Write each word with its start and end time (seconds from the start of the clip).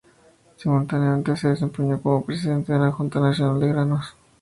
Simultáneamente 0.55 1.35
se 1.37 1.49
desempeñó 1.49 2.01
como 2.01 2.25
presidente 2.25 2.73
de 2.73 2.79
la 2.79 2.91
Junta 2.91 3.19
Nacional 3.19 3.59
de 3.59 3.67
Granos. 3.67 4.15